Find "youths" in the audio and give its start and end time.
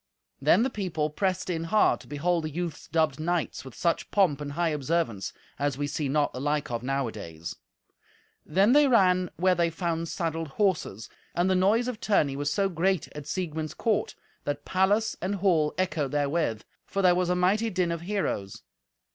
2.49-2.87